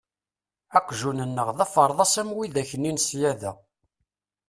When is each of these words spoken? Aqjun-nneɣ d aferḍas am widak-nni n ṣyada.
Aqjun-nneɣ 0.77 1.47
d 1.57 1.59
aferḍas 1.65 2.13
am 2.21 2.29
widak-nni 2.35 2.91
n 2.93 2.97
ṣyada. 3.07 3.51